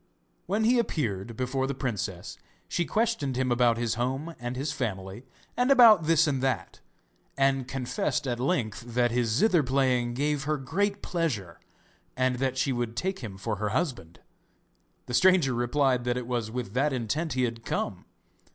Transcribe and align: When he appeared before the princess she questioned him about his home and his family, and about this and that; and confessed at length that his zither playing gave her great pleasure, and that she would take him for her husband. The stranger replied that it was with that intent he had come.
When 0.47 0.63
he 0.63 0.79
appeared 0.79 1.37
before 1.37 1.67
the 1.67 1.75
princess 1.75 2.35
she 2.67 2.85
questioned 2.85 3.35
him 3.35 3.51
about 3.51 3.77
his 3.77 3.93
home 3.93 4.33
and 4.39 4.55
his 4.55 4.71
family, 4.71 5.27
and 5.55 5.69
about 5.69 6.05
this 6.05 6.25
and 6.25 6.41
that; 6.41 6.79
and 7.37 7.67
confessed 7.67 8.25
at 8.25 8.39
length 8.39 8.81
that 8.95 9.11
his 9.11 9.29
zither 9.29 9.61
playing 9.61 10.15
gave 10.15 10.45
her 10.45 10.57
great 10.57 11.03
pleasure, 11.03 11.59
and 12.17 12.37
that 12.37 12.57
she 12.57 12.71
would 12.73 12.95
take 12.95 13.19
him 13.19 13.37
for 13.37 13.57
her 13.57 13.69
husband. 13.69 14.19
The 15.05 15.13
stranger 15.13 15.53
replied 15.53 16.03
that 16.05 16.17
it 16.17 16.25
was 16.25 16.49
with 16.49 16.73
that 16.73 16.93
intent 16.93 17.33
he 17.33 17.43
had 17.43 17.63
come. 17.63 18.05